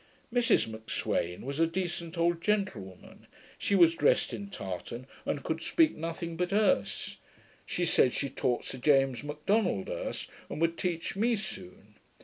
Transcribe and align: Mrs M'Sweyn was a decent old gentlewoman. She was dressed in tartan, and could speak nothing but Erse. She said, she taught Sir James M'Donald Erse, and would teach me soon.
Mrs 0.33 0.65
M'Sweyn 0.67 1.41
was 1.45 1.59
a 1.59 1.67
decent 1.67 2.17
old 2.17 2.41
gentlewoman. 2.41 3.27
She 3.59 3.75
was 3.75 3.93
dressed 3.93 4.33
in 4.33 4.49
tartan, 4.49 5.05
and 5.27 5.43
could 5.43 5.61
speak 5.61 5.95
nothing 5.95 6.35
but 6.37 6.51
Erse. 6.51 7.17
She 7.67 7.85
said, 7.85 8.11
she 8.11 8.27
taught 8.27 8.65
Sir 8.65 8.79
James 8.79 9.21
M'Donald 9.23 9.89
Erse, 9.89 10.27
and 10.49 10.59
would 10.59 10.75
teach 10.75 11.15
me 11.15 11.35
soon. 11.35 11.99